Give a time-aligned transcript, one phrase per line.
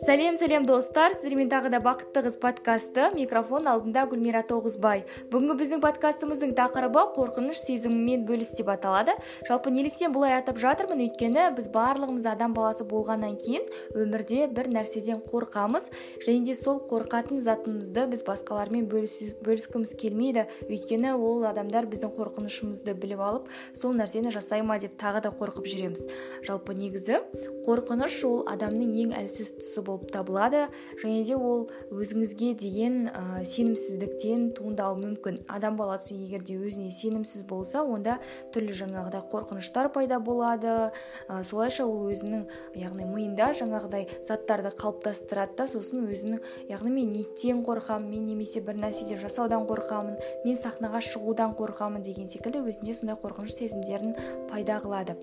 [0.00, 1.12] сәлем сәлем достар.
[1.12, 3.10] Сіздермен тағы да бақытты қыз подкасты.
[3.12, 5.02] Микрофон алдында гүлмира тоғызбай.
[5.28, 9.12] Бүгінгі біздің подкастымыздың тақырыбы қорқыныш сезімімен бөліс деп аталады.
[9.48, 11.02] Жалпы неліктен бұлай атап жатырмын?
[11.04, 15.90] Өйткені біз барлығымыз адам баласы болғаннан кейін өмірде бір нәрседен қорқамыз.
[16.24, 20.46] Және де сол қорқатын затымызды біз басқалармен бөліскіміз келмейді.
[20.70, 25.68] Өйткені ол адамдар біздің қорқынышымызды біліп алып сол нәрсені жасай ма деп тағы да қорқып
[25.68, 26.08] жүреміз.
[26.48, 27.20] Жалпы негізі
[27.68, 30.68] қорқыныш ол адамның ең әлсіз тұсы болып табылады
[31.02, 35.42] және де ол өзіңізге деген ә, сенімсіздіктен туындауы мүмкін.
[35.50, 38.18] Адам баласы егер де өзіне сенімсіз болса онда
[38.54, 40.92] түрлі жаңағыдай қорқыныштар пайда болады.
[41.28, 42.46] Ә, солайша ол өзінің
[42.78, 48.78] яғни миында жаңағыдай заттарды қалыптастырады да сосын өзінің яғни мен иттен қорқамын мен немесе бір
[48.80, 54.14] нәрседен жасаудан қорқамын мен сахнаға шығудан қорқамын деген секілді өзінде сондай қорқыныш сезімдерін
[54.50, 55.18] пайда қылады.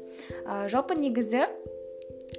[0.45, 1.47] Ә, жалпы негізі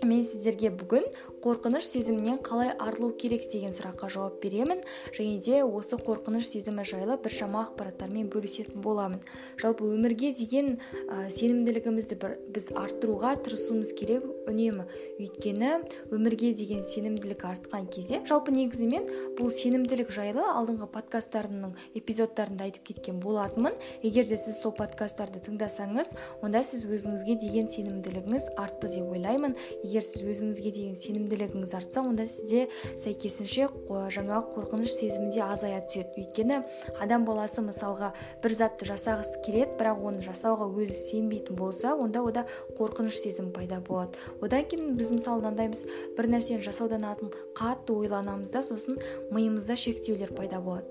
[0.05, 1.07] мен сіздерге бүгін
[1.43, 4.83] қорқыныш сезімінен қалай арылу керек деген сұраққа жауап беремін.
[5.15, 9.23] Және де осы қорқыныш сезімі жайлы біршама ақпараттармен бөлісетін боламын.
[9.61, 14.89] Жалпы өмірге деген ә, сенімділігімізді бір, біз арттыруға тырысуымыз керек үнемі.
[15.19, 15.73] Өйткені
[16.15, 23.21] өмірге деген сенімділік артқан кезде жалпы негізімен бұл сенімділік жайлы алдыңғы подкасттарымның эпизодтарында айтып кеткен
[23.23, 23.77] болатынмын.
[24.03, 29.57] Егер де сіз сол подкасттарды тыңдасаңыз онда сіз өзіңізге деген сенімділігіңіз артты деп ойлаймын.
[29.83, 30.97] Егер сіз өзіңізге деген
[31.29, 36.25] сенімділігіңіз артса онда сізде сәйкесінше жаңағы қорқыныш сезімі де азая түседі.
[36.25, 36.63] Өйткені
[37.01, 38.13] адам баласы мысалға
[38.43, 42.47] бір затты жасағысы келеді бірақ оны жасауға өзі сенбейтін болса онда ода
[42.79, 44.17] қорқыныш сезімі пайда болады.
[44.41, 45.85] Одан кейін біз мысалы мынандаймыз
[46.17, 48.99] бір нәрсені жасаудан атын қатты ойланамыз да сосын
[49.31, 50.87] миымызда шектеулер пайда болады.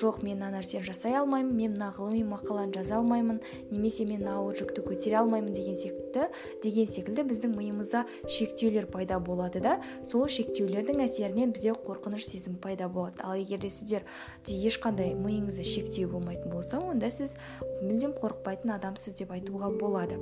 [0.00, 4.38] Жоқ мен мына нәрсені жасай алмаймын мен мына ғылыми мақаланы жаза алмаймын немесе мен мына
[4.40, 6.28] ауыр жүкті көтере алмаймын деген секілді
[6.64, 9.76] деген секілді біздің миымызда шектеулер пайда болады да.
[10.04, 13.20] Сол шектеулердің әсерінен бізде қорқыныш сезімі пайда болады.
[13.22, 17.36] Ал егер де сіздерде ешқандай миыңызда шектеу болмайтын болса онда сіз
[17.82, 20.18] мүлдем қорықпайтын адамсыз деп айтуға болады.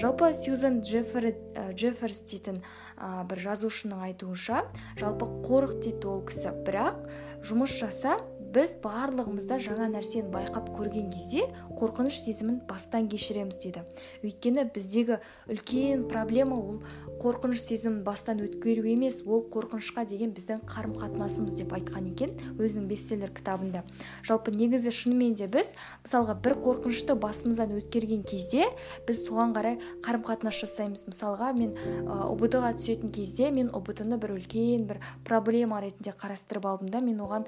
[0.00, 1.34] Жалпы сьюзан джеффер,
[1.74, 2.62] джефферс дейтін
[2.98, 4.64] бір жазушының айтуынша
[4.98, 6.52] жалпы қорық дейді ол кісі.
[6.66, 6.98] Бірақ
[7.46, 8.18] жұмыс жаса
[8.48, 11.44] біз барлығымызда жаңа нәрсені байқап көрген кезде
[11.76, 13.82] қорқыныш сезімін бастан кешіреміз деді.
[14.24, 15.18] Өйткені біздегі
[15.52, 16.80] үлкен проблема ол
[17.20, 22.88] қорқыныш сезімін бастан өткеру емес ол қорқынышқа деген біздің қарым қатынасымыз деп айтқан екен өзінің
[22.88, 23.84] бестселлер кітабында.
[24.24, 25.74] Жалпы негізі шынымен де біз
[26.06, 28.70] мысалға бір қорқынышты басымыздан өткерген кезде
[29.06, 31.04] біз соған қарай қарым қатынас жасаймыз.
[31.12, 31.76] Мысалға мен
[32.08, 37.04] ұбт ға түсетін кезде мен ұбт ны бір үлкен бір проблема ретінде қарастырып алдым да
[37.04, 37.46] мен оған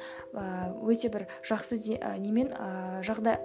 [0.84, 1.80] өте бір жақсы
[2.20, 2.52] немен
[3.06, 3.40] жағдай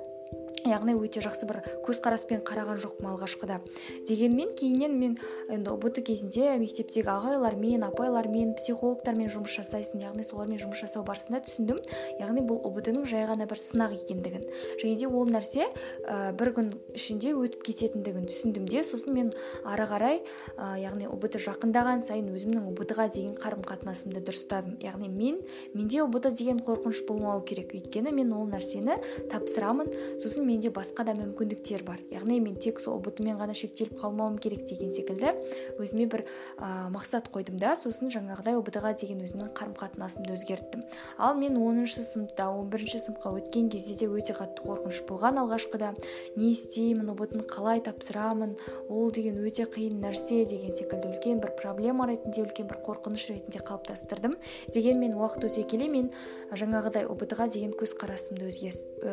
[0.70, 3.60] яғни өте жақсы бір көзқараспен қараған жоқпын алғашқыда.
[4.08, 5.18] Дегенмен кейіннен мен
[5.52, 11.82] енді ұбт кезінде мектептегі ағайлармен апайлармен психологтармен жұмыс жасайсың яғни солармен жұмыс жасау барысында түсіндім.
[12.20, 14.46] Яғни бұл ұбт ның жай ғана бір сынақ екендігін.
[14.82, 15.68] Және де ол нәрсе
[16.06, 18.84] ә, бір күн ішінде өтіп кететіндігін түсіндім де.
[18.84, 19.32] Сосын мен
[19.66, 20.22] ары қарай
[20.58, 25.42] ә, яғни ұбт жақындаған сайын өзімнің ұбт ға деген қарым қатынасымды дұрыстадым яғни мен
[25.76, 27.76] менде ұбт деген қорқыныш болмау керек.
[27.76, 28.98] Өйткені мен ол нәрсені
[29.32, 29.92] тапсырамын.
[30.24, 32.00] Сосын менде басқа да мүмкіндіктер бар.
[32.12, 35.34] Яғни мен тек сол ұбт мен ғана шектеліп қалмауым керек деген секілді
[35.82, 36.24] өзіме бір
[36.58, 40.86] ә, мақсат қойдым да сосын жаңағыдай ұбт ға деген өзімнің қарым қатынасымды өзгерттім.
[41.20, 45.92] Ал мен оныншы сыныпта он бірінші сыныпқа өткен кезде де өте қатты қорқыныш болған алғашқыда.
[46.40, 48.56] Не істеймін ұбт қалай тапсырамын
[48.88, 53.60] ол деген өте қиын нәрсе деген секілді үлкен бір проблема ретінде үлкен бір қорқыныш ретінде
[53.60, 54.38] қалыптастырдым.
[54.72, 56.12] Дегенмен уақыт өте келе мен
[56.56, 58.52] жаңағыдай ұбт ға деген көзқарасымды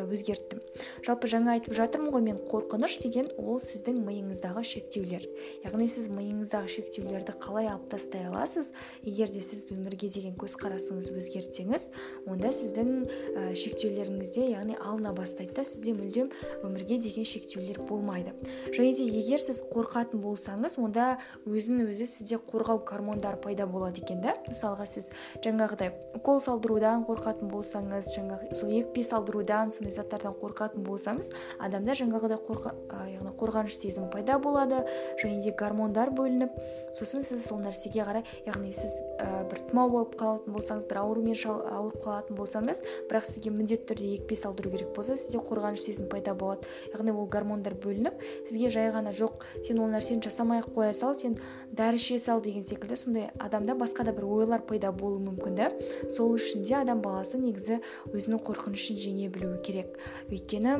[0.03, 0.63] өзгерттім.
[1.03, 5.25] Жалпы жаңа айтып жатырмын ғой мен қорқыныш деген ол сіздің миыңыздағы шектеулер.
[5.63, 8.71] Яғни сіз миыңыздағы шектеулерді қалай алып тастай аласыз?
[9.03, 11.87] Егер де сіз өмірге деген көзқарасыңызды өзгертсеңіз
[12.27, 16.31] онда сіздің ә, шектеулеріңізде яғни алына бастайды да сізде мүлдем
[16.63, 18.33] өмірге деген шектеулер болмайды.
[18.73, 24.21] Және де егер сіз қорқатын болсаңыз онда өзін өзі сізде қорғау гормондары пайда болады екен
[24.21, 24.35] да.
[24.49, 25.11] Мысалға сіз
[25.43, 31.12] жаңағыдай укол салдырудан қорқатын болсаңыз жаңағы сол екпе салдырудан сондай заттардан қорқатын болсаңыз
[31.59, 32.73] адамда жаңағыдай қорқа,
[33.11, 34.83] яғни қорғаныш сезімі пайда болады
[35.21, 36.55] және де гормондар бөлініп
[36.97, 41.37] сосын сіз сол нәрсеге қарай яғни сіз ә, бір тұмау болып қалатын болсаңыз бір аурумен
[41.43, 46.33] ауырып қалатын болсаңыз бірақ сізге міндетті түрде екпе салдыру керек болса сізде қорғаныш сезімі пайда
[46.37, 46.67] болады.
[46.93, 51.15] Яғни ол гормондар бөлініп сізге жай ғана жоқ сен ол нәрсені жасамай ақ қоя сал
[51.19, 51.37] сен
[51.71, 55.71] дәрі іше сал деген секілді сондай адамда басқа да бір ойлар пайда болуы мүмкін да.
[56.09, 57.81] Сол үшін де адам баласы негізі
[58.13, 59.97] өзінің қорқынышын жеңе білуі керек.
[60.29, 60.79] Өйткені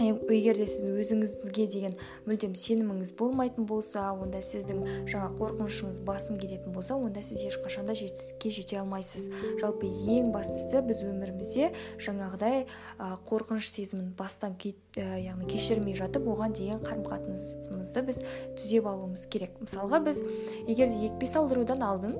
[0.00, 6.72] егер де сіз өзіңізге деген мүлдем сеніміңіз болмайтын болса онда сіздің жаңа қорқынышыңыз басым келетін
[6.72, 9.28] болса онда сіз ешқашанда жетістікке жете алмайсыз.
[9.60, 12.64] Жалпы ең бастысы біз өмірімізде жаңағыдай
[13.28, 18.22] қорқыныш сезімін бастан ке, ә, яғни кешірмей жатып оған деген қарым қатынасымызды біз
[18.56, 19.58] түзеп алуымыз керек.
[19.60, 20.22] Мысалға біз
[20.66, 22.16] егер де екпе салдырудан алдын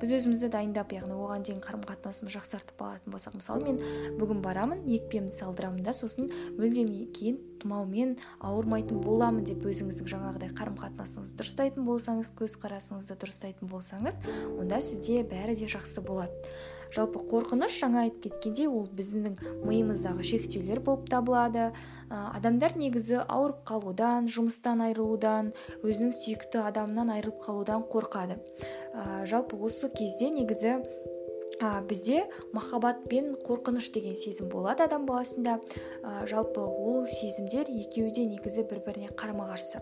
[0.00, 3.78] біз өзімізді дайындап яғни оған дейін қарым қатынасымызды жақсартып алатын болсақ мысалы мен
[4.18, 6.28] бүгін барамын екпемді салдырамын да сосын
[6.58, 6.90] мүлдем
[7.24, 14.20] кейін тұмаумен ауырмайтын боламын деп өзіңіздің жаңағыдай қарым қатынасыңызды дұрыстайтын болсаңыз көзқарасыңызды дұрыстайтын болсаңыз
[14.58, 16.52] онда сізде бәрі де жақсы болады.
[16.94, 21.72] Жалпы қорқыныш жаңа айтып кеткендей ол біздің миымыздағы шектеулер болып табылады.
[22.06, 25.50] Ә, адамдар негізі ауырып қалудан жұмыстан айырылудан
[25.82, 28.38] өзінің сүйікті адамынан айырылып қалудан қорқады.
[28.92, 30.84] Ә, жалпы осы кезде негізі
[31.60, 35.60] ә, бізде махаббат пен қорқыныш деген сезім болады адам баласында.
[36.28, 39.80] Жалпы ол сезімдер екеуі де негізі бір біріне қарама қарсы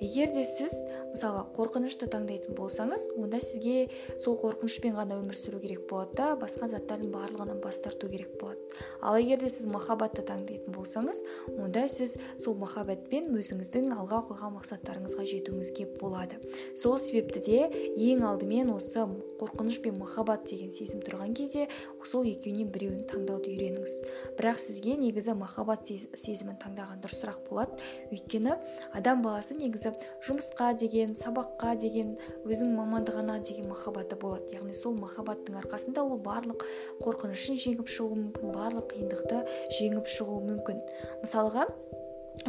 [0.00, 0.74] егер де сіз
[1.12, 3.88] мысалы қорқынышты таңдайтын болсаңыз онда сізге
[4.20, 8.58] сол қорқынышпен ғана өмір сүру керек болады да басқа заттардың барлығынан бас тарту керек болады.
[9.00, 11.22] Ал егер де сіз махаббатты таңдайтын болсаңыз
[11.54, 16.40] онда сіз сол махаббатпен өзіңіздің алға қойған мақсаттарыңызға жетуіңізге болады.
[16.76, 17.60] Сол себепті де
[17.94, 19.06] ең алдымен осы
[19.40, 21.68] қорқыныш пен махаббат деген сезім тұрған кезде
[22.04, 23.94] сол екеуінен біреуін таңдауды үйреніңіз.
[24.38, 27.78] Бірақ сізге негізі махаббат сезімін таңдаған дұрысырақ болады.
[28.12, 28.56] Өйткені
[28.92, 29.94] адам баласы негізі
[30.26, 32.14] жұмысқа деген сабаққа деген
[32.44, 34.52] өзінің мамандығына деген махаббаты болады.
[34.52, 36.66] Яғни сол махаббаттың арқасында ол барлық
[37.04, 39.44] қорқынышын жеңіп шығуы мүмкін барлық қиындықты
[39.80, 40.84] жеңіп шығуы мүмкін.
[41.24, 41.68] Мысалға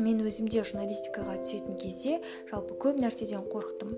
[0.01, 3.93] мен өзімде журналистикаға түсетін кезде жалпы көп нәрседен қорықтым.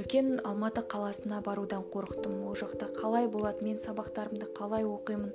[0.00, 2.46] Үлкен алматы қаласына барудан қорықтым.
[2.48, 3.64] Ол жақта қалай болады?
[3.64, 5.34] Мен сабақтарымды қалай оқимын?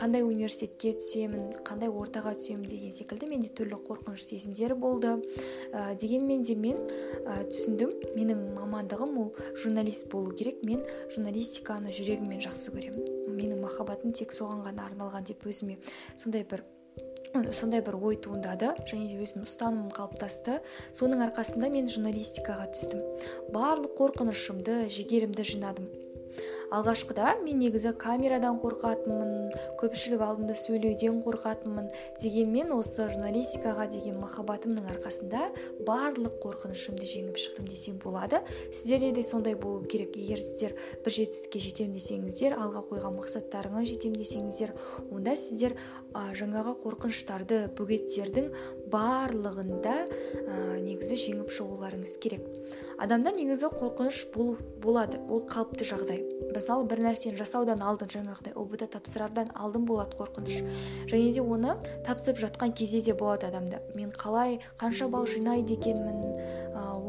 [0.00, 1.62] Қандай университетке түсемін?
[1.64, 5.14] Қандай ортаға түсемін деген секілді менде түрлі қорқыныш сезімдері болды.
[5.72, 6.82] Ә, дегенмен де мен
[7.22, 7.94] ә, түсіндім.
[8.18, 10.64] Менің мамандығым ол журналист болу керек.
[10.66, 10.82] Мен
[11.14, 13.06] журналистиканы жүрегіммен жақсы көремін.
[13.30, 15.78] Менің махаббатым тек соған ғана арналған деп өзіме
[16.18, 16.66] сондай бір
[17.54, 18.74] сондай бір ой туындады.
[18.90, 20.60] Және де өзімнің ұстанымым қалыптасты.
[20.96, 23.02] Соның арқасында мен журналистикаға түстім.
[23.54, 25.90] Барлық қорқынышымды жігерімді жинадым.
[26.70, 29.50] Алғашқыда мен негізі камерадан қорқатынмын
[29.80, 31.88] көпшілік алдында сөйлеуден қорқатынмын
[32.22, 35.48] дегенмен осы журналистикаға деген махаббатымның арқасында
[35.88, 38.42] барлық қорқынышымды жеңіп шықтым десем болады.
[38.72, 40.14] Сіздерде де сондай болу керек.
[40.16, 44.74] Егер сіздер бір жетістікке жетемін десеңіздер алға қойған мақсаттарыңа жетемін десеңіздер
[45.10, 45.74] онда сіздер
[46.14, 48.50] ә, жаңағы қорқыныштарды бөгеттердің
[48.92, 52.46] барлығында ә, негізі жеңіп шығуларыңыз керек.
[53.00, 55.22] Адамда негізі қорқыныш болу болады.
[55.30, 56.20] Ол қалыпты жағдай.
[56.60, 60.60] Мысалы бір нәрсені жасаудан алдын жаңағыдай ұбт тапсырардан алдын болады қорқыныш.
[61.10, 63.80] Және де оны тапсырып жатқан кезде де болады адамда.
[63.96, 66.20] Мен қалай қанша балл жинайды екенмін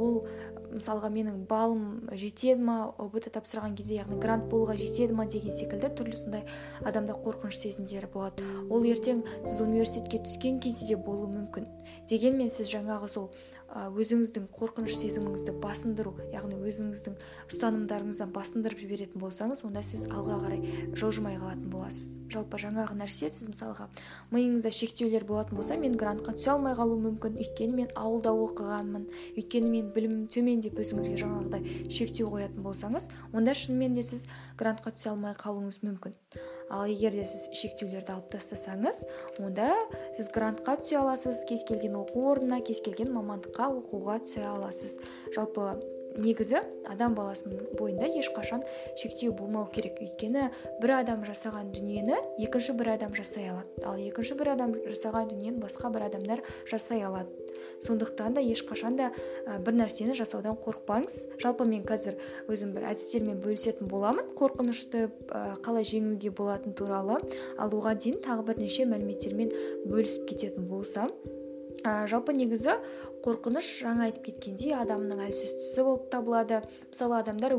[0.02, 0.24] ол
[0.72, 5.26] мысалға менің балым жетеді ма ұбт тапсырған кезде яғни грант болуға жетеді ма?
[5.32, 6.46] деген секілді түрлі сондай
[6.88, 8.46] адамда қорқыныш сезімдері болады.
[8.70, 11.68] Ол ертең сіз университетке түскен кезде де болуы мүмкін.
[12.10, 13.30] Дегенмен сіз жаңағы сол
[13.72, 17.16] өзіңіздің қорқыныш сезіміңізді басындыру яғни өзіңіздің
[17.48, 22.18] ұстанымдарыңыздан басындырып жіберетін болсаңыз онда сіз алға қарай жылжымай қалатын боласыз.
[22.32, 23.88] Жалпы жаңағы нәрсе сіз мысалға
[24.32, 27.40] миыңызда шектеулер болатын болса мен грантқа түсе алмай қалуым мүмкін.
[27.40, 29.08] Өйткені мен ауылда оқығанмын.
[29.36, 34.28] Өйткені мен білімім төмен деп өзіңізге жаңағыдай шектеу қоятын болсаңыз онда шынымен де сіз
[34.60, 36.16] грантқа түсе алмай қалуыңыз мүмкін.
[36.72, 39.04] Ал егер де сіз шектеулерді алып тастасаңыз
[39.44, 39.70] онда
[40.18, 44.98] сіз грантқа түсе аласыз кез келген оқу орнына кез келген мамандыққа оқуға түсе аласыз.
[45.36, 45.76] Жалпы
[46.18, 48.64] негізі адам баласының бойында ешқашан
[49.00, 50.02] шектеу болмау керек.
[50.02, 50.50] Өйткені
[50.82, 53.70] бір адам жасаған дүниені екінші бір адам жасай алады.
[53.86, 57.30] Ал екінші бір адам жасаған дүниені басқа бір адамдар жасай алады.
[57.82, 59.12] Сондықтан да ешқашан да
[59.62, 61.38] бір нәрсені жасаудан қорықпаңыз.
[61.42, 62.18] Жалпы мен қазір
[62.52, 64.32] өзім бір әдістермен бөлісетін боламын.
[64.38, 65.10] Қорқынышты
[65.66, 67.20] қалай жеңуге болатыны туралы.
[67.58, 69.54] Ал оған дейін тағы бірнеше мәліметтермен
[69.86, 71.14] бөлісіп кететін болсам
[71.84, 72.78] ә, жалпы негізі
[73.26, 76.62] қорқыныш жаңа айтып кеткендей адамның әлсіз тұсы болып табылады.
[76.90, 77.56] Мысалы адамдар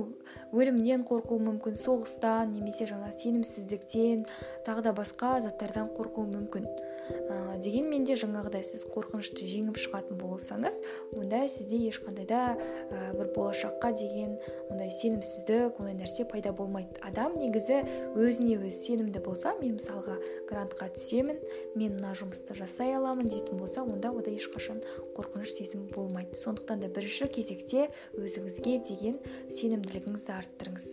[0.53, 4.27] өлімнен қорқуы мүмкін соғыстан немесе жаңа сенімсіздіктен
[4.67, 6.67] тағы да басқа заттардан қорқуы мүмкін.
[7.13, 10.81] Ә, дегенмен де жаңағыдай сіз қорқынышты жеңіп шығатын болсаңыз
[11.17, 14.37] онда сізде ешқандай да ә, бір болашаққа деген
[14.71, 17.83] ондай сенімсіздік ондай нәрсе пайда болмайды адам негізі
[18.17, 20.19] өзіне өзі сенімді болса мен мысалға
[20.51, 21.41] грантқа түсемін
[21.77, 24.83] мен мына жұмысты жасай аламын дейтін болса онда ода ешқашан
[25.17, 26.37] қорқыныш сезімі болмайды.
[26.37, 29.19] Сондықтан да бірінші кезекте өзіңізге деген
[29.53, 30.89] сенімділігіңізді арттырыңыз.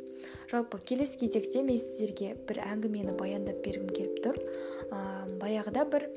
[0.51, 4.39] Жалпы келесі кезекте мен сіздерге бір әңгімені баяндап бергім келіп тұр.
[5.41, 6.07] Баяғыда бір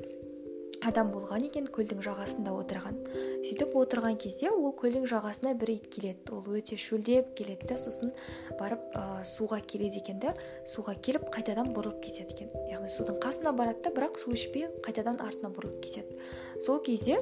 [0.89, 2.99] адам болған екен көлдің жағасында отырған.
[3.43, 6.33] Сөйтіп отырған кезде ол көлдің жағасына бір ит келеді.
[6.35, 8.13] Ол өте шөлдеп келеді да сосын
[8.59, 10.35] барып ә, суға келеді екен да
[10.67, 12.53] суға келіп қайтадан бұрылып кетеді екен.
[12.71, 16.19] Яғни судың қасына барады да бірақ су ішпей қайтадан артына бұрылып кетеді.
[16.61, 17.19] Сол кезде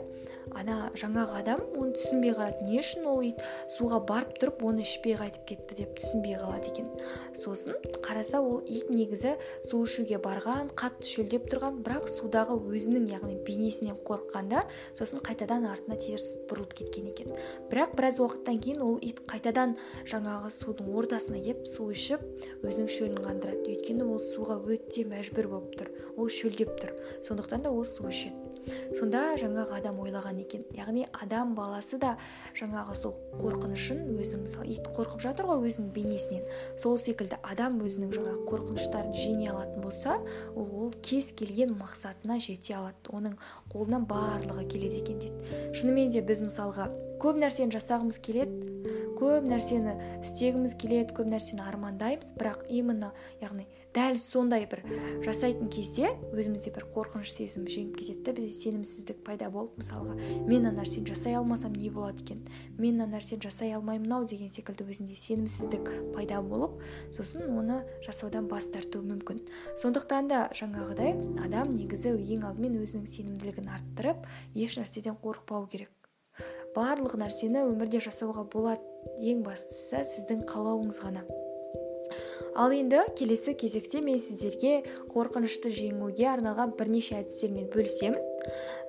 [0.57, 2.65] ана жаңағы адам оны түсінбей қалады.
[2.67, 3.41] Не үшін ол ит
[3.71, 6.89] суға барып тұрып оны ішпей қайтып кетті деп түсінбей қалады екен.
[7.37, 13.37] Сосын қараса ол ит негізі су ішуге барған қатты шөлдеп тұрған бірақ судағы өзінің яғни
[13.51, 14.63] бейнесінен қорыққанда
[14.95, 17.35] сосын қайтадан артына теріс бұрылып кеткен екен.
[17.71, 19.75] Бірақ біраз уақыттан кейін ол ит қайтадан
[20.09, 22.23] жаңағы судың ортасына келіп су ішіп
[22.63, 23.65] өзінің шөлін қандырады.
[23.67, 25.91] Өйткені ол суға өте мәжбүр болып тұр.
[26.15, 26.95] Ол шөлдеп тұр.
[27.27, 28.40] Сондықтан да ол су ішеді.
[28.97, 30.63] Сонда жаңағы адам ойлаған екен.
[30.75, 32.15] Яғни адам баласы да
[32.57, 36.43] жаңағы сол қорқынышын өзінің мысалы ит қорқып жатыр ғой өзінің бейнесінен.
[36.77, 40.17] Сол секілді адам өзінің жаңағы қорқыныштарын жеңе алатын болса
[40.55, 42.97] ол ол кез келген мақсатына жете алады.
[43.11, 43.37] Оның
[43.71, 45.61] қолынан барлығы келеді екен дейді.
[45.77, 46.91] Шынымен де біз мысалға
[47.21, 48.71] көп нәрсені жасағымыз келеді
[49.21, 52.33] көп нәрсені істегіміз келеді көп нәрсені армандаймыз.
[52.39, 54.83] Бірақ именно яғни дәл сондай бір
[55.25, 60.15] жасайтын кезде өзімізде бір қорқыныш сезімі жеңіп кетеді да бізде сенімсіздік пайда болып мысалға
[60.47, 62.45] мен мына нәрсені жасай алмасам не болады екен?
[62.77, 66.79] мен мына нәрсені жасай алмаймын ау деген секілді өзінде сенімсіздік пайда болып
[67.11, 69.43] сосын оны жасаудан бас тартуы мүмкін.
[69.81, 75.91] Сондықтан да жаңағыдай адам негізі ең алдымен өзінің сенімділігін арттырып еш нәрседен қорықпау керек.
[76.75, 78.81] Барлық нәрсені өмірде жасауға болады
[79.19, 81.25] ең бастысы сіздің қалауыңыз ғана.
[82.55, 84.81] Ал енді келесі кезекте мен сіздерге
[85.13, 88.19] қорқынышты жеңуге арналған бірнеше әдістермен бөлісемін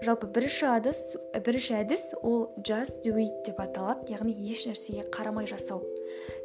[0.03, 1.01] жалпы бірінші әдіс
[1.47, 4.11] бірінші әдіс ол just do it деп аталады.
[4.11, 5.83] Яғни еш нәрсеге қарамай жасау.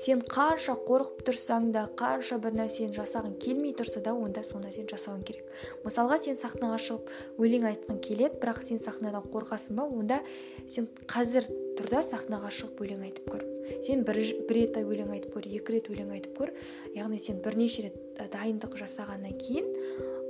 [0.03, 4.89] Сен қанша қорқып тұрсаң да қанша бір нәрсені жасағың келмей тұрса да онда сол нәрсені
[4.91, 5.49] жасауың керек.
[5.85, 7.11] Мысалға сен сахнаға шығып
[7.41, 10.21] өлең айтқың келеді бірақ сен сахнадан қорқасың ба онда
[10.67, 11.49] сен қазір
[11.79, 13.56] тұр да сахнаға шығып өлең айтып көр.
[13.85, 14.19] Сен бір,
[14.49, 16.53] бір рет өлең айтып көр екі рет өлең айтып көр.
[16.95, 19.67] Яғни сен бірнеше рет дайындық жасағаннан кейін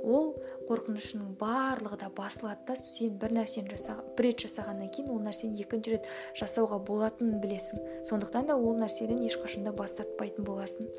[0.04, 0.34] ол
[0.68, 5.62] қорқынышының барлығы да басылады да сен бір нәрсені жаса бір рет жасағаннан кейін ол нәрсені
[5.64, 7.80] екінші рет жасауға болатынын білесің.
[8.08, 10.90] Сондықтан да ол нәрседен ешқашанда бас тартпайтын боласың.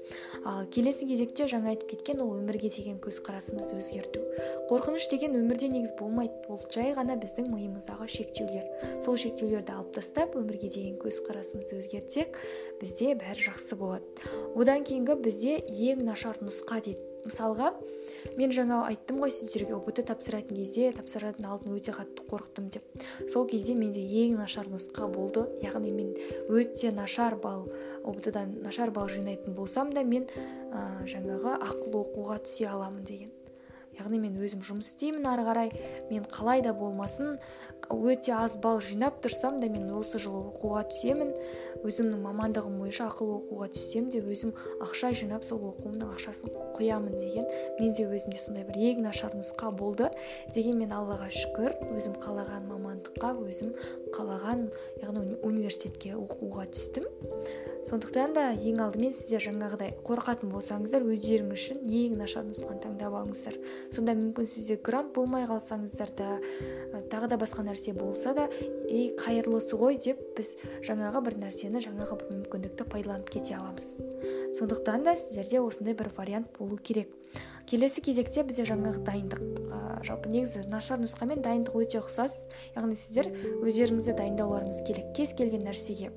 [0.46, 4.24] Ал келесі кезекте жаңа айтып кеткен ол өмірге деген көзқарасымызды өзгерту.
[4.72, 6.34] Қорқыныш деген өмірде негізі болмайды.
[6.50, 8.66] Ол жай ғана біздің миымыздағы шектеулер.
[9.04, 12.42] Сол шектеулерді алып тастап өмірге деген көзқарасымызды өзгертсек
[12.82, 14.06] бізде бәрі жақсы болады.
[14.56, 17.74] Одан кейінгі бізде ең нашар нұсқа дейді мысалға
[18.38, 22.86] мен жаңа айттым ғой сіздерге ұбт тапсыратын кезде тапсырардың алдын өте қатты қорықтым деп.
[23.32, 25.48] Сол кезде менде ең нашар нұсқа болды.
[25.64, 26.14] Яғни мен
[26.50, 27.68] өте нашар балл
[28.04, 33.34] ұбт дан нашар балл жинайтын болсам да мен ә, жаңағы ақыл оқуға түсе аламын деген.
[34.00, 35.74] Яғни мен өзім жұмыс істеймін ары қарай
[36.10, 37.38] мен қалай да болмасын
[37.90, 41.32] өте аз балл жинап тұрсам да мен осы жылы оқуға түсемін.
[41.80, 44.52] Өзімнің мамандығым бойынша ақыл оқуға түссем де өзім
[44.84, 47.48] ақша жинап сол оқуымның ақшасын қоямын деген
[47.80, 50.10] менде өзімде сондай бір ең нашар нұсқа болды.
[50.54, 51.78] Дегенмен аллаға шүкір.
[51.96, 53.74] Өзім қалаған мамандыққа өзім
[54.14, 54.68] қалаған
[55.02, 57.08] яғни университетке оқуға түстім.
[57.88, 63.56] Сондықтан да ең алдымен сіздер жаңағыдай қорқатын болсаңыздар өздеріңіз үшін ең нашар нұсқаны таңдап алыңыздар.
[63.94, 66.30] Сонда мүмкін сізде грант болмай қалсаңыздар да
[67.12, 68.48] тағы да басқа нәрсе болса да
[68.88, 70.56] ей қайырлысы ғой деп біз
[70.86, 73.90] жаңағы бір нәрсені жаңағы бір мүмкіндікті пайдаланып кете аламыз.
[74.60, 77.12] Сондықтан да сіздерде осындай бір вариант болу керек.
[77.70, 82.48] Келесі кезекте бізде жаңағы дайындық ә, жалпы негізі нашар нұсқа мен дайындық өте ұқсас.
[82.74, 83.30] Яғни сіздер
[83.62, 85.14] өздеріңізді дайындауларыңыз керек.
[85.14, 86.10] Кез келген нәрсеге.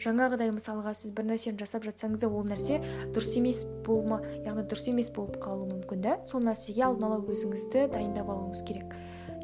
[0.00, 2.80] Жаңағыдай мысалға сіз бір нәрсені жасап жатсаңыз да ол нәрсе
[3.14, 6.16] дұрыс емес болма яғни дұрыс емес болып қалуы мүмкін да.
[6.30, 8.96] Сол нәрсеге алдын ала өзіңізді дайындап алуыңыз керек.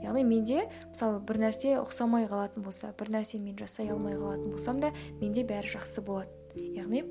[0.03, 4.81] Яғни менде мысалы бір нәрсе ұқсамай қалатын болса бір нәрсені мен жасай алмай қалатын болсам
[4.81, 6.31] да менде бәрі жақсы болады.
[6.57, 7.05] Яғни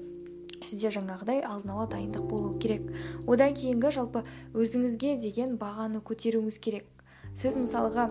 [0.65, 2.87] сізде жаңағыдай алдын ала дайындық болу керек.
[3.27, 4.23] Одан кейінгі жалпы
[4.53, 6.87] өзіңізге деген бағаны көтеруіңіз керек.
[7.35, 8.09] Сіз мысалға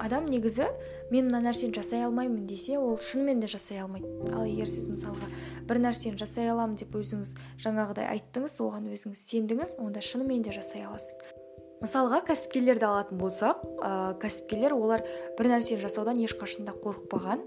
[0.00, 0.68] адам негізі
[1.10, 4.08] мен мына нәрсені жасай алмаймын десе ол шынымен де жасай алмайды.
[4.32, 5.28] Ал егер сіз мысалға
[5.68, 10.86] бір нәрсені жасай аламын деп өзіңіз жаңағыдай айттыңыз оған өзіңіз сендіңіз онда шынымен де жасай
[10.88, 11.36] аласыз.
[11.80, 13.90] Мысалға кәсіпкерлерді алатын болсақ ә,
[14.20, 15.00] кәсіпкерлер олар
[15.38, 17.40] бір нәрсені жасаудан ешқашанда қорықпаған.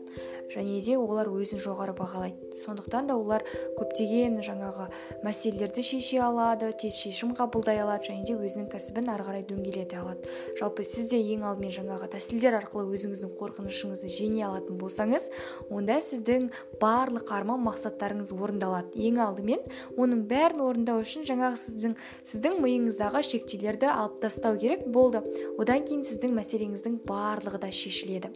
[0.52, 2.58] Және де олар өзін жоғары бағалайды.
[2.58, 3.44] Сондықтан да олар
[3.78, 4.90] көптеген жаңағы
[5.24, 10.30] мәселелерді шеше алады тез шешім қабылдай алады және де өзінің кәсібін ары қарай дөңгелете алады.
[10.60, 15.30] Жалпы сіз де ең алдымен жаңағы тәсілдер арқылы өзіңіздің қорқынышыңызды жеңе алатын болсаңыз
[15.74, 16.50] онда сіздің
[16.82, 18.94] барлық арман мақсаттарыңыз орындалады.
[18.94, 19.66] Ең алдымен
[19.98, 25.24] оның бәрін орындау үшін жаңағы сіздің сіздің миыңыздағы шектеулерді алып тастау керек болды.
[25.58, 28.34] Одан кейін сіздің мәселеңіздің барлығы да шешіледі.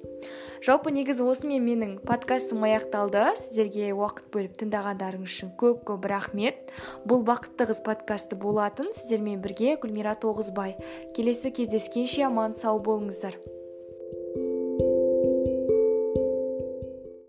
[0.66, 1.64] Жалпы негізі осымен
[1.98, 3.36] менің подкастым аяқталды.
[3.38, 6.72] Сіздерге уақыт бөліп тыңдағандарыңыз үшін көп көп рахмет.
[7.06, 8.94] Бұл бақытты қыз подкасты болатын.
[8.94, 10.77] Сіздермен бірге гүлмира тоғызбай.
[11.16, 13.38] Келесі кездескенше аман сау болыңыздар.